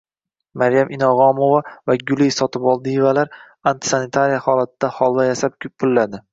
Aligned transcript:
Maryam 0.61 0.87
Inog`omova 0.95 1.59
va 1.91 1.97
Guli 2.07 2.31
Sotivoldievalar 2.37 3.31
antisanitariya 3.75 4.43
holatida 4.49 4.93
holva 5.01 5.31
yasab, 5.33 5.65
pullaydi… 5.71 6.27